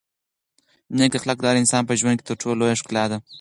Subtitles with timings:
[0.97, 3.17] نېک اخلاق د هر انسان په ژوند کې تر ټولو لویه ښکلا ده.